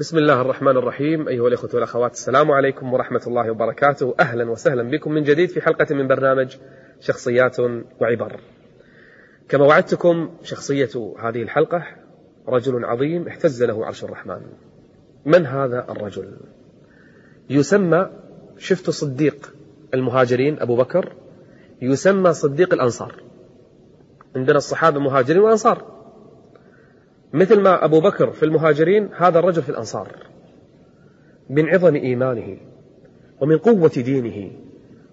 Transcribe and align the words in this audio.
بسم 0.00 0.18
الله 0.18 0.40
الرحمن 0.40 0.76
الرحيم. 0.76 1.28
أيها 1.28 1.48
الأخوة 1.48 1.70
والأخوات 1.74 2.12
السلام 2.12 2.50
عليكم 2.50 2.92
ورحمة 2.92 3.20
الله 3.26 3.50
وبركاته. 3.50 4.14
أهلا 4.20 4.50
وسهلا 4.50 4.82
بكم 4.82 5.12
من 5.12 5.22
جديد 5.22 5.48
في 5.48 5.60
حلقة 5.60 5.94
من 5.94 6.08
برنامج 6.08 6.56
شخصيات 7.00 7.56
وعبر. 8.00 8.40
كما 9.48 9.64
وعدتكم 9.64 10.30
شخصية 10.42 11.14
هذه 11.18 11.42
الحلقة 11.42 11.82
رجل 12.48 12.84
عظيم 12.84 13.28
اهتز 13.28 13.62
له 13.62 13.86
عرش 13.86 14.04
الرحمن. 14.04 14.40
من 15.26 15.46
هذا 15.46 15.86
الرجل؟ 15.88 16.36
يسمى 17.50 18.10
شفت 18.58 18.90
صديق 18.90 19.54
المهاجرين 19.94 20.60
أبو 20.60 20.76
بكر؟ 20.76 21.12
يسمى 21.82 22.32
صديق 22.32 22.74
الأنصار. 22.74 23.22
عندنا 24.36 24.56
الصحابة 24.56 25.00
مهاجرين 25.00 25.42
وأنصار. 25.42 25.99
مثل 27.32 27.60
ما 27.60 27.84
أبو 27.84 28.00
بكر 28.00 28.30
في 28.30 28.42
المهاجرين 28.42 29.08
هذا 29.16 29.38
الرجل 29.38 29.62
في 29.62 29.68
الأنصار 29.68 30.16
من 31.50 31.68
عظم 31.68 31.94
إيمانه 31.94 32.56
ومن 33.40 33.58
قوة 33.58 33.92
دينه 33.96 34.52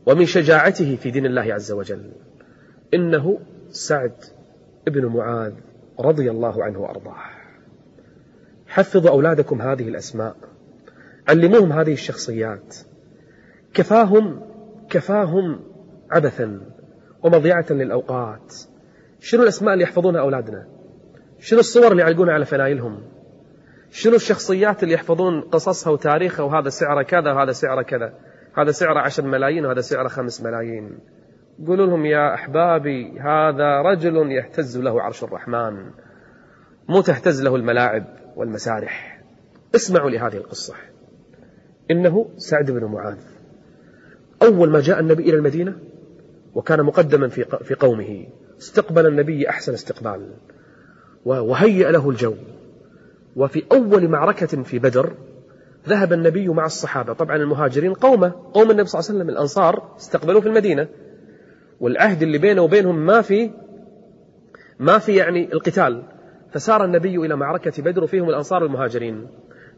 ومن 0.05 0.25
شجاعته 0.25 0.95
في 0.95 1.11
دين 1.11 1.25
الله 1.25 1.53
عز 1.53 1.71
وجل. 1.71 2.11
إنه 2.93 3.39
سعد 3.69 4.13
بن 4.87 5.05
معاذ 5.05 5.53
رضي 5.99 6.31
الله 6.31 6.63
عنه 6.63 6.79
وأرضاه. 6.79 7.15
حفظوا 8.67 9.09
أولادكم 9.09 9.61
هذه 9.61 9.87
الأسماء. 9.87 10.35
علموهم 11.27 11.71
هذه 11.71 11.93
الشخصيات. 11.93 12.75
كفاهم 13.73 14.41
كفاهم 14.89 15.59
عبثا 16.11 16.61
ومضيعة 17.23 17.65
للأوقات. 17.69 18.55
شنو 19.19 19.43
الأسماء 19.43 19.73
اللي 19.73 19.83
يحفظونها 19.83 20.21
أولادنا؟ 20.21 20.76
شنو 21.39 21.59
الصور 21.59 21.91
اللي 21.91 22.01
يعلقونها 22.01 22.33
على 22.33 22.45
فنايلهم؟ 22.45 23.01
شنو 23.91 24.15
الشخصيات 24.15 24.83
اللي 24.83 24.93
يحفظون 24.93 25.41
قصصها 25.41 25.93
وتاريخها 25.93 26.43
وهذا 26.43 26.69
سعره 26.69 27.01
كذا 27.01 27.33
وهذا 27.33 27.51
سعره 27.51 27.81
كذا؟ 27.81 28.13
هذا 28.57 28.71
سعره 28.71 28.99
عشر 28.99 29.23
ملايين 29.23 29.65
وهذا 29.65 29.81
سعره 29.81 30.07
خمس 30.07 30.41
ملايين. 30.41 30.99
قولوا 31.67 31.85
لهم 31.85 32.05
يا 32.05 32.33
أحبابي 32.33 33.19
هذا 33.19 33.81
رجل 33.81 34.31
يهتز 34.31 34.77
له 34.77 35.01
عرش 35.01 35.23
الرحمن. 35.23 35.91
مو 36.89 37.01
تهتز 37.01 37.43
له 37.43 37.55
الملاعب 37.55 38.05
والمسارح. 38.35 39.23
اسمعوا 39.75 40.09
لهذه 40.09 40.37
القصة. 40.37 40.73
إنه 41.91 42.29
سعد 42.37 42.71
بن 42.71 42.85
معاذ. 42.85 43.17
أول 44.41 44.69
ما 44.69 44.79
جاء 44.79 44.99
النبي 44.99 45.23
إلى 45.23 45.35
المدينة 45.37 45.75
وكان 46.55 46.83
مقدما 46.83 47.27
في 47.63 47.75
قومه. 47.79 48.27
استقبل 48.59 49.07
النبي 49.07 49.49
أحسن 49.49 49.73
استقبال. 49.73 50.33
وهيأ 51.27 51.91
له 51.91 52.09
الجو. 52.09 52.33
وفي 53.35 53.63
أول 53.71 54.07
معركة 54.07 54.63
في 54.63 54.79
بدر 54.79 55.13
ذهب 55.87 56.13
النبي 56.13 56.47
مع 56.47 56.65
الصحابة 56.65 57.13
طبعا 57.13 57.35
المهاجرين 57.35 57.93
قومه 57.93 58.33
قوم 58.53 58.71
النبي 58.71 58.87
صلى 58.87 58.99
الله 58.99 59.09
عليه 59.09 59.19
وسلم 59.19 59.29
الأنصار 59.29 59.95
استقبلوه 59.97 60.41
في 60.41 60.47
المدينة. 60.47 60.87
والعهد 61.79 62.21
اللي 62.21 62.37
بينه 62.37 62.61
وبينهم 62.61 63.05
ما 63.05 63.21
في 63.21 63.51
ما 64.79 64.97
في 64.97 65.15
يعني 65.15 65.53
القتال. 65.53 66.03
فسار 66.51 66.85
النبي 66.85 67.15
إلى 67.15 67.35
معركة 67.35 67.83
بدر 67.83 68.03
وفيهم 68.03 68.29
الأنصار 68.29 68.63
والمهاجرين. 68.63 69.27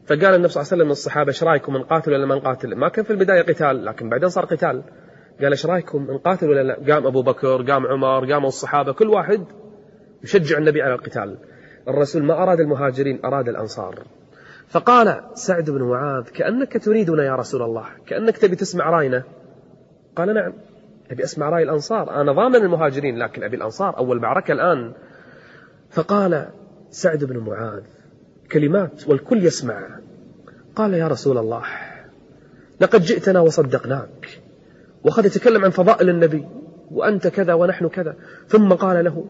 فقال 0.05 0.25
النبي 0.25 0.47
صلى 0.47 0.61
الله 0.61 0.71
عليه 0.71 0.83
وسلم 0.83 0.87
للصحابة 0.87 1.27
إيش 1.27 1.43
رأيكم 1.43 1.77
نقاتل 1.77 2.13
ولا 2.13 2.25
ما 2.25 2.35
نقاتل؟ 2.35 2.75
ما 2.75 2.89
كان 2.89 3.05
في 3.05 3.11
البداية 3.11 3.41
قتال 3.41 3.85
لكن 3.85 4.09
بعدين 4.09 4.29
صار 4.29 4.45
قتال. 4.45 4.83
قال 5.41 5.51
إيش 5.51 5.65
رأيكم 5.65 6.07
نقاتل 6.11 6.49
ولا 6.49 6.63
لا؟ 6.63 6.93
قام 6.93 7.07
أبو 7.07 7.21
بكر 7.21 7.71
قام 7.71 7.87
عمر 7.87 8.33
قاموا 8.33 8.47
الصحابة 8.47 8.93
كل 8.93 9.07
واحد 9.07 9.45
يشجع 10.23 10.57
النبي 10.57 10.81
على 10.81 10.93
القتال. 10.93 11.37
الرسول 11.87 12.23
ما 12.23 12.43
أراد 12.43 12.59
المهاجرين 12.59 13.19
أراد 13.25 13.49
الأنصار. 13.49 14.03
فقال 14.67 15.21
سعد 15.33 15.69
بن 15.69 15.83
معاذ 15.83 16.23
كأنك 16.23 16.83
تريدنا 16.83 17.23
يا 17.23 17.35
رسول 17.35 17.61
الله 17.61 17.85
كأنك 18.07 18.37
تبي 18.37 18.55
تسمع 18.55 18.89
رأينا. 18.89 19.23
قال 20.15 20.33
نعم 20.33 20.53
أبي 21.11 21.23
أسمع 21.23 21.49
رأي 21.49 21.63
الأنصار. 21.63 22.21
أنا 22.21 22.31
ضامن 22.31 22.55
المهاجرين 22.55 23.17
لكن 23.17 23.43
أبي 23.43 23.55
الأنصار 23.55 23.97
أول 23.97 24.19
معركة 24.19 24.51
الآن. 24.51 24.93
فقال 25.89 26.47
سعد 26.89 27.23
بن 27.23 27.37
معاذ 27.37 27.83
كلمات 28.51 29.07
والكل 29.07 29.45
يسمع. 29.45 29.99
قال 30.75 30.93
يا 30.93 31.07
رسول 31.07 31.37
الله 31.37 31.63
لقد 32.79 33.01
جئتنا 33.01 33.39
وصدقناك 33.39 34.41
وقد 35.03 35.25
يتكلم 35.25 35.65
عن 35.65 35.69
فضائل 35.69 36.09
النبي 36.09 36.47
وأنت 36.91 37.27
كذا 37.27 37.53
ونحن 37.53 37.87
كذا. 37.87 38.15
ثم 38.47 38.73
قال 38.73 39.05
له 39.05 39.25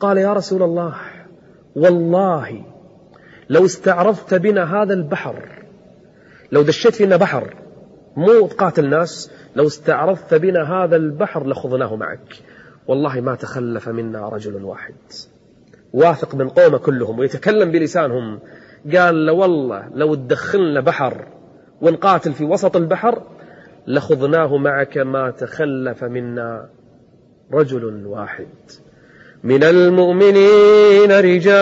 قال 0.00 0.18
يا 0.18 0.32
رسول 0.32 0.62
الله 0.62 0.94
والله 1.76 2.64
لو 3.50 3.64
استعرضت 3.64 4.34
بنا 4.34 4.82
هذا 4.82 4.94
البحر 4.94 5.66
لو 6.52 6.62
دشيت 6.62 6.94
فينا 6.94 7.16
بحر 7.16 7.54
مو 8.16 8.46
تقاتل 8.46 8.88
ناس 8.88 9.30
لو 9.56 9.66
استعرضت 9.66 10.34
بنا 10.34 10.72
هذا 10.72 10.96
البحر 10.96 11.46
لخضناه 11.46 11.96
معك. 11.96 12.42
والله 12.86 13.20
ما 13.20 13.34
تخلف 13.34 13.88
منا 13.88 14.28
رجل 14.28 14.64
واحد. 14.64 14.94
واثق 15.92 16.34
من 16.34 16.48
قومه 16.48 16.78
كلهم 16.78 17.18
ويتكلم 17.18 17.72
بلسانهم. 17.72 18.40
قال 18.96 19.30
والله 19.30 19.88
لو 19.94 20.14
تدخلنا 20.14 20.80
بحر 20.80 21.26
ونقاتل 21.80 22.32
في 22.32 22.44
وسط 22.44 22.76
البحر 22.76 23.22
لخضناه 23.86 24.56
معك 24.56 24.98
ما 24.98 25.30
تخلف 25.30 26.04
منا 26.04 26.68
رجل 27.52 28.06
واحد. 28.06 28.48
من 29.46 29.64
المؤمنين 29.64 31.12
رجال. 31.12 31.56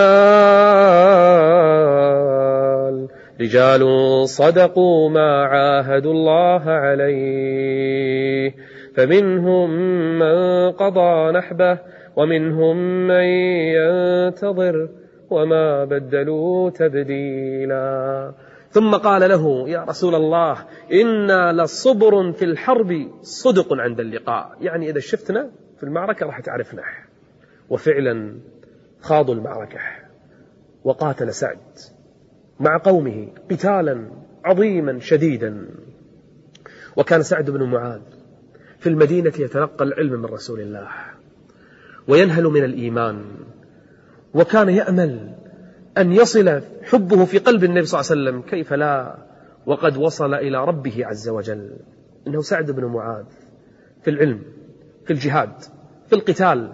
رجال 3.41 3.83
صدقوا 4.29 5.11
ما 5.11 5.45
عاهدوا 5.45 6.13
الله 6.13 6.71
عليه. 6.71 8.55
فمنهم 8.97 9.71
من 10.19 10.71
قضى 10.71 11.33
نحبه 11.33 11.79
ومنهم 12.17 12.77
من 13.07 13.25
ينتظر 13.77 14.89
وما 15.31 15.85
بدلوا 15.85 16.71
تبديلا. 16.71 18.33
ثم 18.71 18.95
قال 18.95 19.29
له 19.29 19.69
يا 19.69 19.85
رسول 19.89 20.15
الله 20.15 20.57
إنا 20.93 21.63
لصبر 21.63 22.33
في 22.33 22.45
الحرب 22.45 23.09
صدق 23.23 23.67
عند 23.73 24.01
اللقاء. 24.01 24.51
يعني 24.61 24.91
إذا 24.91 25.01
شفتنا 25.01 25.51
في 25.77 25.83
المعركة 25.83 26.27
راح 26.27 26.41
تعرفنا. 26.41 26.83
وفعلا 27.71 28.41
خاضوا 29.01 29.35
المعركة 29.35 29.79
وقاتل 30.85 31.35
سعد 31.35 31.59
مع 32.61 32.79
قومه 32.79 33.29
قتالا 33.51 34.11
عظيما 34.45 34.99
شديدا. 34.99 35.69
وكان 36.97 37.23
سعد 37.23 37.51
بن 37.51 37.63
معاذ 37.63 38.01
في 38.79 38.89
المدينة 38.89 39.33
يتلقى 39.39 39.85
العلم 39.85 40.13
من 40.13 40.25
رسول 40.25 40.61
الله 40.61 40.89
وينهل 42.09 42.45
من 42.45 42.65
الإيمان 42.65 43.25
وكان 44.35 44.69
يأمل 44.69 45.35
أن 45.99 46.13
يصل 46.13 46.61
حبه 46.83 47.25
في 47.25 47.39
قلب 47.39 47.65
النبي 47.65 47.87
صلى 47.87 48.01
الله 48.01 48.11
عليه 48.11 48.21
وسلم 48.23 48.43
كيف 48.51 48.73
لا 48.73 49.19
وقد 49.67 49.97
وصل 49.97 50.35
إلى 50.35 50.65
ربه 50.65 51.07
عز 51.07 51.29
وجل. 51.29 51.77
إنه 52.27 52.41
سعد 52.41 52.71
بن 52.71 52.85
معاذ 52.85 53.25
في 54.03 54.11
العلم 54.11 54.43
في 55.05 55.13
الجهاد 55.13 55.53
في 56.07 56.13
القتال 56.13 56.73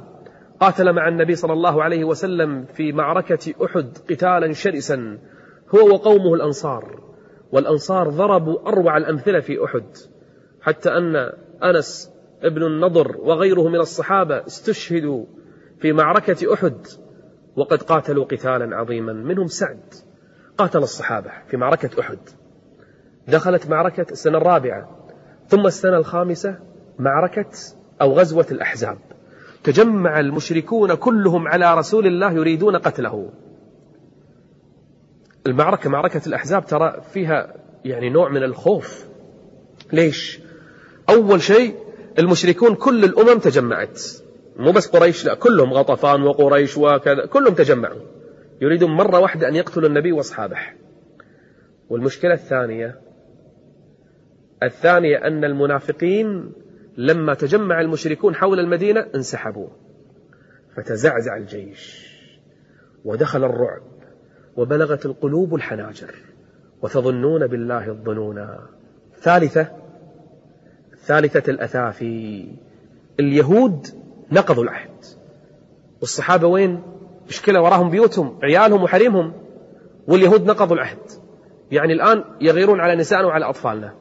قاتل 0.60 0.92
مع 0.92 1.08
النبي 1.08 1.34
صلى 1.34 1.52
الله 1.52 1.82
عليه 1.82 2.04
وسلم 2.04 2.64
في 2.64 2.92
معركة 2.92 3.54
أحد 3.64 3.98
قتالا 4.10 4.52
شرسا. 4.52 5.18
هو 5.74 5.88
وقومه 5.88 6.34
الأنصار. 6.34 7.00
والأنصار 7.52 8.08
ضربوا 8.08 8.68
أروع 8.68 8.96
الأمثلة 8.96 9.40
في 9.40 9.64
أحد. 9.64 9.84
حتى 10.62 10.90
أن 10.90 11.32
أنس 11.62 12.12
ابن 12.42 12.62
النضر 12.62 13.16
وغيره 13.16 13.68
من 13.68 13.80
الصحابة 13.80 14.46
استشهدوا 14.46 15.24
في 15.80 15.92
معركة 15.92 16.54
أحد 16.54 16.86
وقد 17.56 17.82
قاتلوا 17.82 18.24
قتالا 18.24 18.76
عظيما. 18.76 19.12
منهم 19.12 19.46
سعد. 19.46 19.94
قاتل 20.58 20.78
الصحابة 20.78 21.30
في 21.48 21.56
معركة 21.56 22.00
أحد. 22.00 22.18
دخلت 23.28 23.70
معركة 23.70 24.06
السنة 24.12 24.38
الرابعة. 24.38 25.06
ثم 25.48 25.66
السنة 25.66 25.96
الخامسة 25.96 26.58
معركة 26.98 27.50
أو 28.00 28.12
غزوة 28.12 28.46
الأحزاب. 28.50 28.98
تجمع 29.64 30.20
المشركون 30.20 30.94
كلهم 30.94 31.48
على 31.48 31.74
رسول 31.74 32.06
الله 32.06 32.32
يريدون 32.32 32.76
قتله. 32.76 33.30
المعركة 35.46 35.90
معركة 35.90 36.20
الأحزاب 36.26 36.66
ترى 36.66 37.02
فيها 37.12 37.54
يعني 37.84 38.10
نوع 38.10 38.28
من 38.28 38.42
الخوف. 38.42 39.04
ليش؟ 39.92 40.40
أول 41.08 41.40
شيء 41.40 41.74
المشركون 42.18 42.74
كل 42.74 43.04
الأمم 43.04 43.38
تجمعت. 43.38 44.00
مو 44.56 44.72
بس 44.72 44.88
قريش 44.88 45.26
لا 45.26 45.34
كلهم 45.34 45.72
غطفان 45.72 46.22
وقريش 46.22 46.78
وكذا 46.78 47.26
كلهم 47.26 47.54
تجمعوا. 47.54 48.00
يريدون 48.60 48.90
مرة 48.90 49.18
واحدة 49.18 49.48
أن 49.48 49.54
يقتلوا 49.54 49.88
النبي 49.88 50.12
وأصحابه. 50.12 50.58
والمشكلة 51.90 52.34
الثانية 52.34 53.00
الثانية 54.62 55.16
أن 55.16 55.44
المنافقين 55.44 56.52
لما 57.00 57.34
تجمع 57.34 57.80
المشركون 57.80 58.34
حول 58.34 58.60
المدينة 58.60 59.06
انسحبوا. 59.14 59.68
فتزعزع 60.76 61.36
الجيش. 61.36 62.10
ودخل 63.04 63.44
الرعب. 63.44 63.82
وبلغت 64.56 65.06
القلوب 65.06 65.54
الحناجر. 65.54 66.14
وتظنون 66.82 67.46
بالله 67.46 67.88
الظنونا 67.88 68.66
ثالثة. 69.20 69.68
ثالثة 71.04 71.50
الأثافي 71.50 72.46
اليهود 73.20 73.86
نقضوا 74.32 74.64
العهد. 74.64 75.04
والصحابة 76.00 76.46
وين؟ 76.46 76.82
مشكلة 77.28 77.62
وراهم 77.62 77.90
بيوتهم 77.90 78.38
عيالهم 78.42 78.82
وحريمهم. 78.82 79.32
واليهود 80.08 80.46
نقضوا 80.46 80.76
العهد. 80.76 81.10
يعني 81.70 81.92
الآن 81.92 82.24
يغيرون 82.40 82.80
على 82.80 82.96
نسائنا 82.96 83.26
وعلى 83.26 83.48
أطفالنا. 83.48 83.94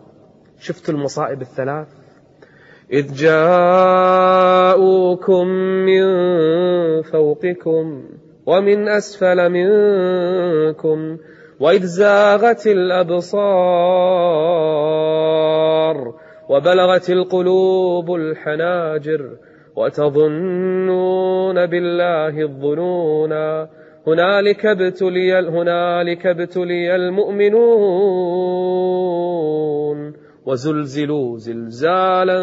شفتوا 0.60 0.94
المصائب 0.94 1.42
الثلاث؟ 1.42 1.88
إذ 2.94 3.14
جاءوكم 3.14 4.68
من 5.86 6.04
فوقكم 7.02 8.04
ومن 8.46 8.88
أسفل 8.88 9.50
منكم 9.50 11.18
وإذ 11.60 11.86
زاغت 11.86 12.68
الأبصار 12.68 13.30
وبلغت 16.50 17.10
القلوب 17.10 18.16
الحناجر 18.16 19.30
وتظنون 19.76 21.66
بالله 21.66 22.42
الظنونا 22.42 23.70
هنالك 24.08 24.66
ابتلي 24.66 25.34
هنالك 25.34 26.26
ابتلي 26.28 26.96
المؤمنون 26.96 28.50
وزلزلوا 30.50 31.38
زلزالا 31.38 32.40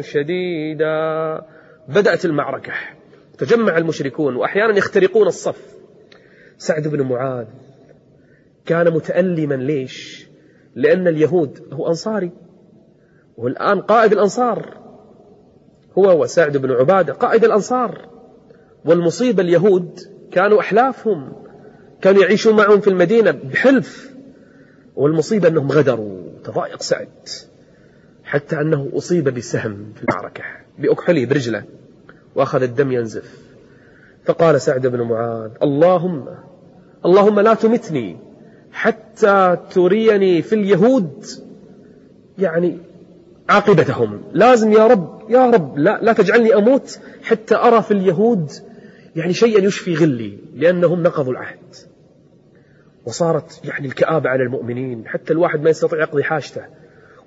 شديدا. 0.00 1.40
بدأت 1.88 2.24
المعركة. 2.24 2.72
تجمع 3.38 3.78
المشركون 3.78 4.36
وأحيانا 4.36 4.78
يخترقون 4.78 5.26
الصف. 5.26 5.76
سعد 6.58 6.88
بن 6.88 7.02
معاذ 7.02 7.46
كان 8.66 8.90
متألما 8.92 9.54
ليش؟ 9.54 10.26
لأن 10.74 11.08
اليهود 11.08 11.58
هو 11.72 11.88
أنصاري. 11.88 12.30
والآن 13.36 13.80
قائد 13.80 14.12
الأنصار 14.12 14.78
هو 15.98 16.22
وسعد 16.22 16.56
بن 16.56 16.70
عبادة 16.70 17.12
قائد 17.12 17.44
الأنصار. 17.44 18.08
والمصيبة 18.84 19.42
اليهود 19.42 20.00
كانوا 20.32 20.60
أحلافهم. 20.60 21.32
كانوا 22.00 22.22
يعيشون 22.22 22.56
معهم 22.56 22.80
في 22.80 22.90
المدينة 22.90 23.30
بحلف. 23.30 24.10
والمصيبة 24.94 25.48
أنهم 25.48 25.72
غدروا. 25.72 26.25
تضايق 26.46 26.82
سعد 26.82 27.08
حتى 28.24 28.60
أنه 28.60 28.90
أصيب 28.92 29.28
بسهم 29.28 29.92
في 29.96 30.02
المعركة 30.02 30.42
بأكحله 30.78 31.26
برجله 31.26 31.64
وأخذ 32.34 32.62
الدم 32.62 32.92
ينزف. 32.92 33.38
فقال 34.24 34.60
سعد 34.60 34.86
بن 34.86 35.02
معاذ 35.02 35.50
اللهم 35.62 36.24
اللهم 37.04 37.40
لا 37.40 37.54
تمتني 37.54 38.16
حتى 38.72 39.56
تريني 39.70 40.42
في 40.42 40.54
اليهود. 40.54 41.24
يعني 42.38 42.78
عاقبتهم 43.48 44.22
لازم 44.32 44.72
يا 44.72 44.86
رب 44.86 45.30
يا 45.30 45.50
رب 45.50 45.78
لا, 45.78 45.98
لا 46.02 46.12
تجعلني 46.12 46.54
أموت 46.54 46.98
حتى 47.22 47.54
أرى 47.54 47.82
في 47.82 47.90
اليهود 47.90 48.50
يعني 49.16 49.32
شيئا 49.32 49.64
يشفي 49.64 49.94
غلي 49.94 50.38
لأنهم 50.54 51.02
نقضوا 51.02 51.32
العهد. 51.32 51.74
وصارت 53.06 53.60
يعني 53.64 53.86
الكآبة 53.86 54.30
على 54.30 54.42
المؤمنين 54.42 55.08
حتى 55.08 55.32
الواحد 55.32 55.62
ما 55.62 55.70
يستطيع 55.70 56.00
يقضي 56.00 56.24
حاجته. 56.24 56.62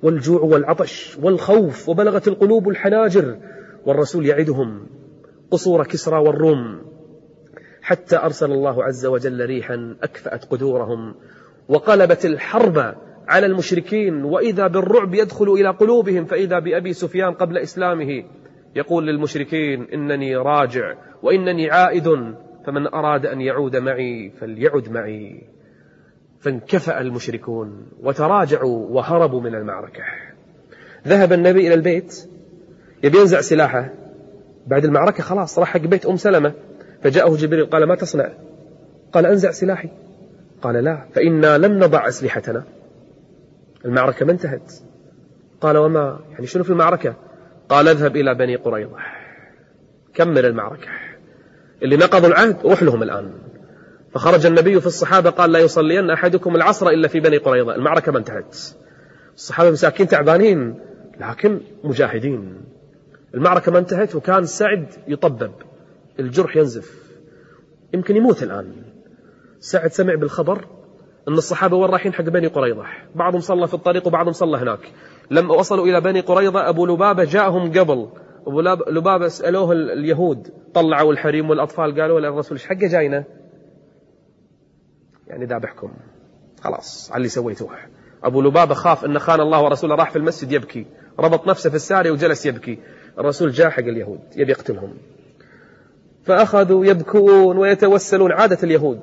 والجوع 0.03 0.41
والعطش 0.41 1.17
والخوف 1.21 1.89
وبلغت 1.89 2.27
القلوب 2.27 2.69
الحناجر 2.69 3.37
والرسول 3.85 4.25
يعدهم 4.25 4.87
قصور 5.51 5.83
كسرى 5.83 6.17
والروم. 6.17 6.81
حتى 7.81 8.17
أرسل 8.17 8.51
الله 8.51 8.83
عز 8.83 9.05
وجل 9.05 9.45
ريحا 9.45 9.95
أكفأت 10.03 10.45
قدورهم 10.45 11.15
وقلبت 11.69 12.25
الحرب 12.25 12.95
على 13.27 13.45
المشركين. 13.45 14.23
وإذا 14.23 14.67
بالرعب 14.67 15.13
يدخل 15.13 15.53
إلى 15.53 15.69
قلوبهم 15.69 16.25
فإذا 16.25 16.59
بأبي 16.59 16.93
سفيان 16.93 17.33
قبل 17.33 17.57
إسلامه 17.57 18.23
يقول 18.75 19.07
للمشركين 19.07 19.83
إنني 19.83 20.35
راجع 20.35 20.95
وإنني 21.23 21.71
عائد 21.71 22.35
فمن 22.65 22.87
أراد 22.87 23.25
أن 23.25 23.41
يعود 23.41 23.75
معي 23.75 24.29
فليعد 24.29 24.89
معي. 24.89 25.58
فانكفأ 26.39 27.01
المشركون 27.01 27.87
وتراجعوا 28.03 28.87
وهربوا 28.89 29.41
من 29.41 29.55
المعركة. 29.55 30.03
ذهب 31.07 31.33
النبي 31.33 31.67
إلى 31.67 31.73
البيت 31.73 32.29
يبي 33.03 33.17
ينزع 33.17 33.41
سلاحه. 33.41 33.89
بعد 34.67 34.85
المعركة 34.85 35.23
خلاص 35.23 35.59
راح 35.59 35.73
حق 35.73 35.79
بيت 35.79 36.05
أم 36.05 36.17
سلمة 36.17 36.53
فجاءه 37.03 37.35
جبريل 37.35 37.65
قال 37.65 37.83
ما 37.83 37.95
تصنع؟ 37.95 38.29
قال 39.13 39.25
أنزع 39.25 39.51
سلاحي. 39.51 39.89
قال 40.61 40.83
لا 40.83 41.05
فإنا 41.13 41.57
لم 41.57 41.79
نضع 41.83 42.07
أسلحتنا. 42.07 42.63
المعركة 43.85 44.25
ما 44.25 44.31
انتهت. 44.31 44.73
قال 45.61 45.77
وما 45.77 46.19
يعني 46.31 46.47
شنو 46.47 46.63
في 46.63 46.69
المعركة؟ 46.69 47.15
قال 47.69 47.87
اذهب 47.87 48.15
إلى 48.15 48.35
بني 48.35 48.55
قريظة. 48.55 48.97
كمل 50.13 50.45
المعركة. 50.45 50.87
اللي 51.83 51.97
نقضوا 51.97 52.27
العهد 52.27 52.57
روح 52.65 52.83
لهم 52.83 53.03
الآن. 53.03 53.31
فخرج 54.19 54.45
النبي 54.45 54.81
في 54.81 54.87
الصحابة 54.87 55.29
قال 55.29 55.51
لا 55.51 55.59
يصلين 55.59 56.09
أحدكم 56.09 56.55
العصر 56.55 56.87
إلا 56.87 57.07
في 57.07 57.19
بني 57.19 57.37
قريظة. 57.37 57.75
المعركة 57.75 58.11
ما 58.11 58.17
انتهت. 58.17 58.57
الصحابة 59.35 59.71
مساكين 59.71 60.07
تعبانين 60.07 60.79
لكن 61.19 61.61
مجاهدين. 61.83 62.61
المعركة 63.33 63.71
ما 63.71 63.79
انتهت 63.79 64.15
وكان 64.15 64.45
سعد 64.45 64.87
يطبب. 65.07 65.51
الجرح 66.19 66.57
ينزف. 66.57 67.03
يمكن 67.93 68.15
يموت 68.15 68.43
الآن. 68.43 68.73
سعد 69.59 69.91
سمع 69.91 70.15
بالخبر 70.15 70.65
أن 71.27 71.33
الصحابة 71.33 71.77
وين 71.77 71.89
رايحين 71.89 72.13
حق 72.13 72.23
بني 72.23 72.47
قريظة؟ 72.47 72.83
بعضهم 73.15 73.41
صلى 73.41 73.67
في 73.67 73.73
الطريق 73.73 74.07
وبعضهم 74.07 74.33
صلى 74.33 74.57
هناك. 74.57 74.91
لما 75.31 75.53
وصلوا 75.53 75.85
إلى 75.85 76.01
بني 76.01 76.19
قريظة 76.19 76.69
أبو 76.69 76.85
لبابة 76.85 77.23
جاءهم 77.23 77.71
قبل. 77.71 78.09
أبو 78.47 78.61
لبابة 78.89 79.27
سألوه 79.27 79.71
اليهود 79.71 80.47
طلعوا 80.73 81.13
الحريم 81.13 81.49
والأطفال 81.49 82.01
قالوا 82.01 82.19
للرسول 82.19 82.57
إيش 82.57 82.65
حقه 82.67 82.87
جاينا؟ 82.87 83.23
يعني 85.29 85.45
ذابحكم. 85.45 85.91
خلاص 86.61 87.09
على 87.11 87.17
اللي 87.17 87.29
سويتوه 87.29 87.77
أبو 88.23 88.41
لبابة 88.41 88.73
خاف 88.73 89.05
أن 89.05 89.19
خان 89.19 89.39
الله 89.39 89.63
ورسوله 89.63 89.95
راح 89.95 90.11
في 90.11 90.15
المسجد 90.15 90.51
يبكي. 90.51 90.85
ربط 91.19 91.47
نفسه 91.47 91.69
في 91.69 91.75
السارية 91.75 92.11
وجلس 92.11 92.45
يبكي. 92.45 92.79
الرسول 93.19 93.51
جاء 93.51 93.69
حق 93.69 93.79
اليهود 93.79 94.19
يبي 94.35 94.51
يقتلهم. 94.51 94.93
فأخذوا 96.23 96.85
يبكون 96.85 97.57
ويتوسلون 97.57 98.31
عادة 98.31 98.57
اليهود. 98.63 98.99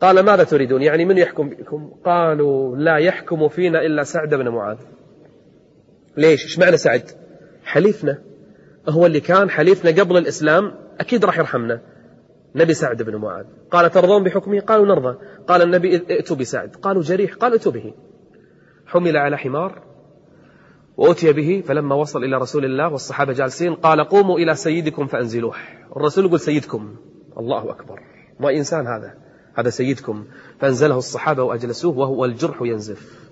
قال 0.00 0.20
ماذا 0.20 0.44
تريدون؟ 0.44 0.82
يعني 0.82 1.04
من 1.04 1.18
يحكم 1.18 1.48
بكم؟ 1.48 1.90
قالوا 2.04 2.76
لا 2.76 2.96
يحكم 2.96 3.48
فينا 3.48 3.80
إلا 3.80 4.02
سعد 4.02 4.34
بن 4.34 4.48
معاذ. 4.48 4.78
ليش؟ 6.16 6.44
إيش 6.44 6.58
معنى 6.58 6.76
سعد؟ 6.76 7.10
حليفنا. 7.64 8.18
هو 8.88 9.06
اللي 9.06 9.20
كان 9.20 9.50
حليفنا 9.50 9.90
قبل 10.02 10.16
الإسلام 10.16 10.74
أكيد 11.00 11.24
راح 11.24 11.38
يرحمنا. 11.38 11.80
نبي 12.54 12.74
سعد 12.74 13.02
بن 13.02 13.16
معاذ. 13.16 13.44
قال 13.70 13.90
ترضون 13.90 14.24
بحكمه؟ 14.24 14.60
قالوا 14.60 14.86
نرضى. 14.86 15.18
قال 15.48 15.62
النبي 15.62 15.96
ائتوا 15.96 16.36
بسعد. 16.36 16.76
قالوا 16.76 17.02
جريح. 17.02 17.34
قالوا 17.34 17.56
ائتوا 17.56 17.72
به. 17.72 17.94
حمل 18.86 19.16
على 19.16 19.38
حمار 19.38 19.82
وأتي 20.96 21.32
به 21.32 21.62
فلما 21.66 21.94
وصل 21.94 22.24
إلى 22.24 22.36
رسول 22.36 22.64
الله 22.64 22.92
والصحابة 22.92 23.32
جالسين 23.32 23.74
قال 23.74 24.00
قوموا 24.00 24.38
إلى 24.38 24.54
سيدكم 24.54 25.06
فأنزلوه. 25.06 25.54
الرسول 25.96 26.24
يقول 26.24 26.40
سيدكم. 26.40 26.96
الله 27.38 27.70
أكبر. 27.70 28.00
ما 28.40 28.50
إنسان 28.50 28.86
هذا. 28.86 29.14
هذا 29.54 29.70
سيدكم. 29.70 30.24
فأنزله 30.60 30.98
الصحابة 30.98 31.42
وأجلسوه 31.42 31.98
وهو 31.98 32.24
الجرح 32.24 32.62
ينزف. 32.62 33.28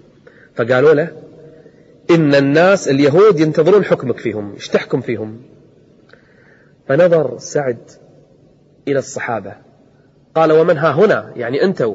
فقالوا 0.54 0.94
له 0.94 1.22
إن 2.10 2.34
الناس 2.34 2.88
اليهود 2.88 3.40
ينتظرون 3.40 3.84
حكمك 3.84 4.18
فيهم. 4.18 4.52
إيش 4.52 4.68
تحكم 4.68 5.00
فيهم؟ 5.00 5.42
فنظر 6.88 7.38
سعد 7.38 7.90
إلى 8.88 8.98
الصحابة. 8.98 9.56
قال 10.34 10.52
ومن 10.52 10.78
ها 10.78 10.92
هنا؟ 10.92 11.32
يعني 11.36 11.62
أنتوا 11.64 11.94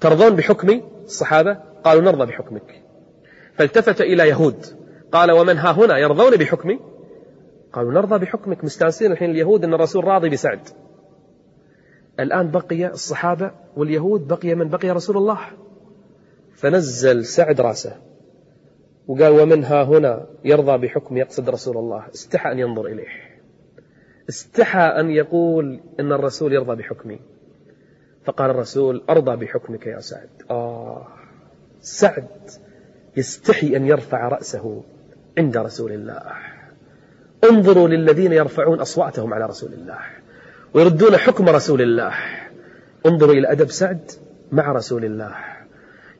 ترضون 0.00 0.36
بحكمي 0.36 0.82
الصحابة؟ 1.04 1.58
قالوا 1.84 2.02
نرضى 2.02 2.26
بحكمك. 2.26 2.82
فالتفت 3.54 4.00
إلى 4.00 4.28
يهود. 4.28 4.66
قال 5.12 5.30
ومن 5.30 5.58
ها 5.58 5.72
هنا؟ 5.72 5.98
يرضون 5.98 6.36
بحكمي 6.36 6.80
قالوا 7.72 7.92
نرضى 7.92 8.18
بحكمك. 8.18 8.64
مستانسين 8.64 9.12
الحين 9.12 9.30
اليهود 9.30 9.64
أن 9.64 9.74
الرسول 9.74 10.04
راضي 10.04 10.28
بسعد. 10.28 10.68
الآن 12.20 12.50
بقي 12.50 12.86
الصحابة 12.86 13.50
واليهود 13.76 14.28
بقي 14.28 14.54
من؟ 14.54 14.68
بقي 14.68 14.90
رسول 14.90 15.16
الله. 15.16 15.38
فنزل 16.54 17.24
سعد 17.24 17.60
رأسه. 17.60 17.96
وقال 19.08 19.40
ومن 19.40 19.64
ها 19.64 19.82
هنا؟ 19.82 20.26
يرضى 20.44 20.86
بحكم 20.86 21.16
يقصد 21.16 21.50
رسول 21.50 21.76
الله. 21.76 22.04
استحى 22.14 22.52
أن 22.52 22.58
ينظر 22.58 22.86
إليه. 22.86 23.29
استحى 24.30 24.86
أن 25.00 25.10
يقول 25.10 25.80
إن 26.00 26.12
الرسول 26.12 26.52
يرضى 26.52 26.76
بحكمي. 26.76 27.18
فقال 28.24 28.50
الرسول 28.50 29.02
أرضى 29.10 29.36
بحكمك 29.36 29.86
يا 29.86 30.00
سعد. 30.00 30.28
آه. 30.50 31.06
سعد 31.80 32.28
يستحي 33.16 33.76
أن 33.76 33.86
يرفع 33.86 34.28
رأسه 34.28 34.82
عند 35.38 35.56
رسول 35.56 35.92
الله. 35.92 36.22
انظروا 37.50 37.88
للذين 37.88 38.32
يرفعون 38.32 38.80
أصواتهم 38.80 39.34
على 39.34 39.46
رسول 39.46 39.72
الله 39.72 39.98
ويردون 40.74 41.16
حكم 41.16 41.48
رسول 41.48 41.82
الله. 41.82 42.14
انظروا 43.06 43.34
إلى 43.34 43.52
أدب 43.52 43.70
سعد 43.70 44.10
مع 44.52 44.72
رسول 44.72 45.04
الله. 45.04 45.34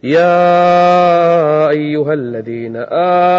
يا 0.03 1.69
أيها 1.69 2.15
الذين 2.15 2.77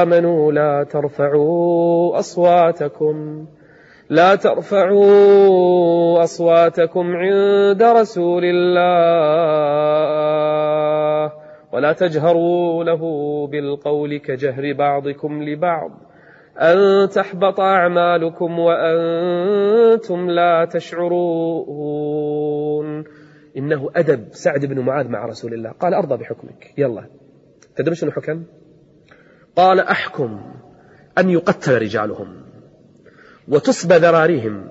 آمنوا 0.01 0.51
لا 0.51 0.83
ترفعوا 0.83 2.19
أصواتكم. 2.19 3.45
لا 4.11 4.35
ترفعوا 4.35 6.23
أصواتكم 6.23 7.15
عند 7.15 7.83
رسول 7.83 8.43
الله 8.45 8.81
ولا 11.73 11.93
تجهروا 11.93 12.83
له 12.83 13.01
بالقول 13.47 14.17
كجهر 14.17 14.73
بعضكم 14.73 15.43
لبعض 15.43 15.91
أن 16.57 17.09
تحبط 17.09 17.59
أعمالكم 17.59 18.59
وأنتم 18.59 20.29
لا 20.29 20.65
تشعرون. 20.65 21.83
إنه 23.57 23.89
أدب. 23.95 24.27
سعد 24.31 24.65
بن 24.65 24.79
معاذ 24.79 25.07
مع 25.07 25.25
رسول 25.25 25.53
الله. 25.53 25.71
قال 25.71 25.93
أرضى 25.93 26.17
بحكمك. 26.17 26.73
يلا. 26.77 27.05
تدري 27.75 27.95
شنو 27.95 28.11
حكم؟ 28.11 28.43
قال 29.55 29.79
أحكم 29.79 30.41
أن 31.17 31.29
يقتل 31.29 31.81
رجالهم. 31.81 32.40
وتسبى 33.47 33.95
ذراريهم 33.95 34.67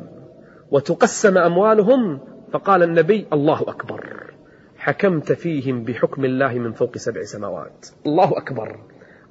وتقسم 0.70 1.38
أموالهم 1.38 2.20
فقال 2.52 2.82
النبي 2.82 3.26
الله 3.32 3.60
أكبر. 3.60 4.34
حكمت 4.76 5.32
فيهم 5.32 5.84
بحكم 5.84 6.24
الله 6.24 6.58
من 6.58 6.72
فوق 6.72 6.96
سبع 6.96 7.22
سماوات. 7.22 7.86
الله 8.06 8.38
أكبر. 8.38 8.80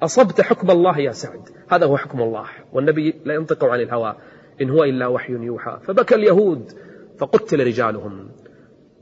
أصبت 0.02 0.40
حكم 0.40 0.70
الله 0.70 0.98
يا 0.98 1.12
سعد. 1.12 1.48
هذا 1.70 1.86
هو 1.86 1.96
حكم 1.96 2.20
الله. 2.20 2.44
والنبي 2.72 3.20
لا 3.24 3.34
ينطق 3.34 3.64
عن 3.64 3.80
الهوى. 3.80 4.16
إن 4.60 4.70
هو 4.70 4.84
إلا 4.84 5.06
وحي 5.06 5.32
يوحى. 5.32 5.78
فبكى 5.82 6.14
اليهود 6.14 6.72
فقتل 7.18 7.66
رجالهم. 7.66 8.28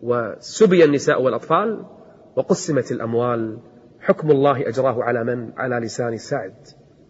وسبي 0.03 0.85
النساء 0.85 1.23
والأطفال 1.23 1.85
وقسمت 2.37 2.93
الأموال. 2.93 3.59
حكم 4.01 4.31
الله 4.31 4.69
أجراه 4.69 5.03
على 5.03 5.25
من؟ 5.25 5.53
على 5.57 5.87
لسان 5.87 6.17
سعد 6.17 6.55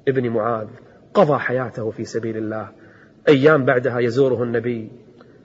ابن 0.08 0.28
معاذ. 0.28 0.68
قضى 1.14 1.38
حياته 1.38 1.90
في 1.90 2.04
سبيل 2.04 2.36
الله. 2.36 2.77
أيام 3.28 3.64
بعدها 3.64 3.98
يزوره 3.98 4.42
النبي 4.42 4.90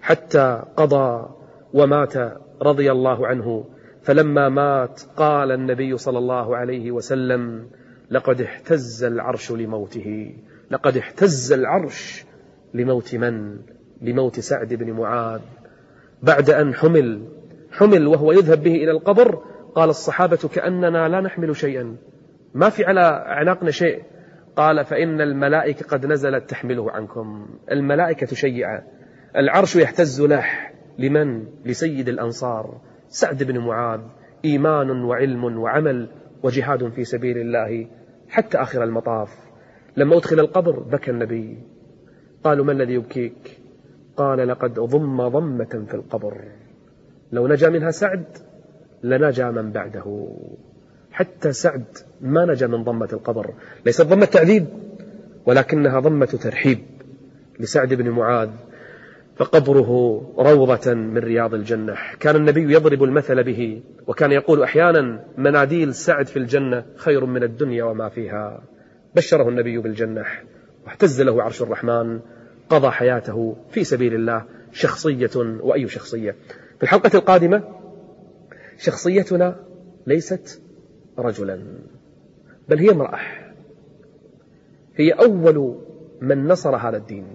حتى 0.01 0.63
قضى 0.77 1.29
ومات 1.73 2.13
رضي 2.61 2.91
الله 2.91 3.27
عنه. 3.27 3.65
فلما 4.01 4.49
مات 4.49 5.01
قال 5.17 5.51
النبي 5.51 5.97
صلى 5.97 6.17
الله 6.17 6.57
عليه 6.57 6.91
وسلم 6.91 7.67
لقد 8.11 8.41
اهتز 8.41 9.03
العرش 9.03 9.51
لموته. 9.51 10.35
لقد 10.71 10.97
اهتز 10.97 11.53
العرش 11.53 12.25
لموت 12.73 13.15
من؟ 13.15 13.57
لموت 14.01 14.39
سعد 14.39 14.73
بن 14.73 14.91
معاذ. 14.91 15.41
بعد 16.23 16.49
أن 16.49 16.73
حمل 16.73 17.21
حمل 17.71 18.07
وهو 18.07 18.31
يذهب 18.31 18.63
به 18.63 18.75
إلى 18.75 18.91
القبر 18.91 19.43
قال 19.75 19.89
الصحابة 19.89 20.49
كأننا 20.55 21.09
لا 21.09 21.21
نحمل 21.21 21.55
شيئا. 21.55 21.95
ما 22.53 22.69
في 22.69 22.83
على 22.85 23.01
أعناقنا 23.01 23.71
شيء. 23.71 24.03
قال 24.55 24.85
فإن 24.85 25.21
الملائكة 25.21 25.85
قد 25.85 26.05
نزلت 26.05 26.49
تحمله 26.49 26.91
عنكم. 26.91 27.47
الملائكة 27.71 28.25
تشيع 28.25 28.81
العرش 29.35 29.75
يهتز 29.75 30.21
له. 30.21 30.45
لمن؟ 30.99 31.45
لسيد 31.65 32.09
الأنصار. 32.09 32.81
سعد 33.07 33.43
بن 33.43 33.59
معاذ. 33.59 34.01
إيمان 34.45 35.03
وعلم 35.03 35.57
وعمل 35.57 36.09
وجهاد 36.43 36.89
في 36.89 37.03
سبيل 37.03 37.37
الله 37.37 37.87
حتى 38.29 38.57
آخر 38.57 38.83
المطاف. 38.83 39.29
لما 39.97 40.17
أدخل 40.17 40.39
القبر 40.39 40.79
بكى 40.79 41.11
النبي. 41.11 41.57
قالوا 42.43 42.65
ما 42.65 42.71
الذي 42.71 42.93
يبكيك؟ 42.93 43.59
قال 44.17 44.47
لقد 44.47 44.73
ضم 44.73 45.27
ضمة 45.27 45.85
في 45.87 45.93
القبر. 45.93 46.41
لو 47.31 47.47
نجا 47.47 47.69
منها 47.69 47.91
سعد 47.91 48.25
لنجا 49.03 49.51
من 49.51 49.71
بعده. 49.71 50.35
حتى 51.13 51.53
سعد 51.53 51.85
ما 52.21 52.45
نجا 52.45 52.67
من 52.67 52.83
ضمة 52.83 53.09
القبر. 53.13 53.53
ليست 53.85 54.01
ضمة 54.01 54.25
تعذيب 54.25 54.65
ولكنها 55.45 55.99
ضمة 55.99 56.25
ترحيب 56.25 56.79
لسعد 57.59 57.93
بن 57.93 58.09
معاذ. 58.09 58.49
فقبره 59.35 60.21
روضة 60.37 60.93
من 60.93 61.17
رياض 61.17 61.53
الجنة. 61.53 61.95
كان 62.19 62.35
النبي 62.35 62.73
يضرب 62.73 63.03
المثل 63.03 63.43
به 63.43 63.81
وكان 64.07 64.31
يقول 64.31 64.63
أحيانا 64.63 65.25
مناديل 65.37 65.93
سعد 65.95 66.27
في 66.27 66.37
الجنة 66.37 66.85
خير 66.95 67.25
من 67.25 67.43
الدنيا 67.43 67.83
وما 67.83 68.09
فيها. 68.09 68.63
بشره 69.15 69.49
النبي 69.49 69.77
بالجنة 69.77 70.25
واهتز 70.85 71.21
له 71.21 71.43
عرش 71.43 71.61
الرحمن 71.61 72.19
قضى 72.69 72.89
حياته 72.89 73.55
في 73.71 73.83
سبيل 73.83 74.13
الله 74.15 74.45
شخصية 74.71 75.31
وأي 75.35 75.87
شخصية. 75.87 76.35
في 76.77 76.83
الحلقة 76.83 77.17
القادمة 77.17 77.63
شخصيتنا 78.77 79.55
ليست 80.07 80.62
رجلا. 81.17 81.63
بل 82.69 82.79
هي 82.79 82.91
امرأة. 82.91 83.19
هي 84.95 85.11
أول 85.11 85.77
من 86.21 86.47
نصر 86.47 86.75
هذا 86.75 86.97
الدين. 86.97 87.25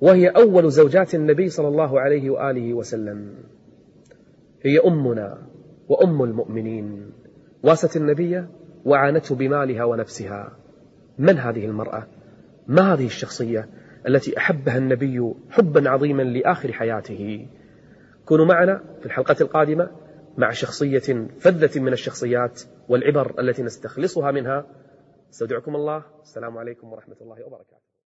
وهي 0.00 0.28
أول 0.28 0.70
زوجات 0.70 1.14
النبي 1.14 1.48
صلى 1.48 1.68
الله 1.68 2.00
عليه 2.00 2.30
وآله 2.30 2.74
وسلم. 2.74 3.34
هي 4.62 4.78
أمنا 4.78 5.38
وأم 5.88 6.22
المؤمنين. 6.22 7.10
واست 7.62 7.96
النبي 7.96 8.44
وعانته 8.84 9.34
بمالها 9.34 9.84
ونفسها. 9.84 10.56
من 11.18 11.38
هذه 11.38 11.66
المرأة؟ 11.66 12.06
ما 12.66 12.94
هذه 12.94 13.06
الشخصية 13.06 13.68
التي 14.08 14.38
أحبها 14.38 14.78
النبي 14.78 15.34
حبا 15.50 15.90
عظيما 15.90 16.22
لآخر 16.22 16.72
حياته؟ 16.72 17.46
كونوا 18.24 18.46
معنا 18.46 18.82
في 19.00 19.06
الحلقة 19.06 19.36
القادمة 19.40 19.90
مع 20.38 20.50
شخصية 20.50 21.28
فذة 21.40 21.80
من 21.80 21.92
الشخصيات 21.92 22.62
والعبر 22.88 23.40
التي 23.40 23.62
نستخلصها 23.62 24.30
منها. 24.30 24.66
أستودعكم 25.30 25.76
الله. 25.76 26.04
السلام 26.22 26.58
عليكم 26.58 26.92
ورحمة 26.92 27.16
الله 27.20 27.46
وبركاته. 27.46 27.91